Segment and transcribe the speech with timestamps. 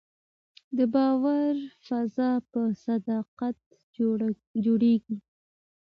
[0.77, 1.53] د باور
[1.85, 3.57] فضا په صداقت
[4.65, 5.17] جوړېږي